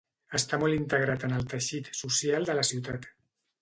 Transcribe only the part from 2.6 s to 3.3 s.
la ciutat.